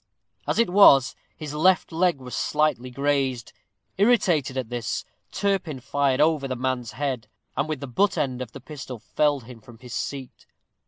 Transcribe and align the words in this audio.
As 0.47 0.57
it 0.57 0.71
was, 0.71 1.13
his 1.37 1.53
left 1.53 1.91
leg 1.91 2.17
was 2.17 2.33
slightly 2.33 2.89
grazed. 2.89 3.53
Irritated 3.99 4.57
at 4.57 4.69
this, 4.69 5.05
Turpin 5.31 5.79
fired 5.79 6.19
over 6.19 6.47
the 6.47 6.55
man's 6.55 6.93
head, 6.93 7.27
and 7.55 7.69
with 7.69 7.81
the 7.81 7.87
butt 7.87 8.17
end 8.17 8.41
of 8.41 8.51
the 8.51 8.61
pistol 8.61 8.97
felled 8.97 9.43
him 9.43 9.61
from 9.61 9.77
his 9.77 9.93
seat. 9.93 10.47